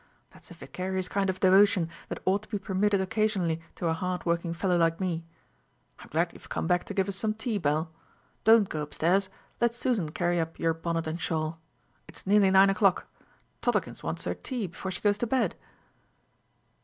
[0.31, 4.25] That's a vicarious kind of devotion that ought to be permitted occasionally to a hard
[4.25, 5.23] working fellow like me.
[5.99, 7.87] I'm glad you've come back to give us some tea, Belle.
[8.43, 9.29] Don't go upstairs;
[9.59, 11.59] let Susan carry up your bonnet and shawl.
[12.07, 13.05] It's nearly nine o'clock.
[13.61, 15.55] Toddlekins wants her tea before she goes to bed."